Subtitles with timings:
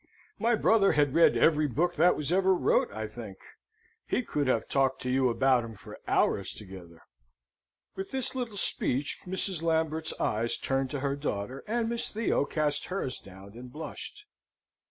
[0.39, 3.37] My brother had read every book that ever was wrote, I think.
[4.07, 7.03] He could have talked to you about 'em for hours together."
[7.95, 9.61] With this little speech Mrs.
[9.61, 14.25] Lambert's eyes turned to her daughter, and Miss Theo cast hers down and blushed.